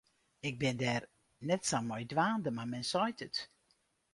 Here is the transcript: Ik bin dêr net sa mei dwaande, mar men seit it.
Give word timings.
Ik 0.47 0.55
bin 0.61 0.75
dêr 0.81 1.01
net 1.47 1.61
sa 1.69 1.77
mei 1.87 2.03
dwaande, 2.11 2.49
mar 2.53 2.67
men 2.71 2.85
seit 2.91 3.19
it. 3.27 3.35